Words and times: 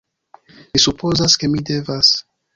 Mi 0.71 0.81
supozas 0.85 1.37
ke 1.43 1.51
mi 1.53 1.63
devas. 1.71 2.13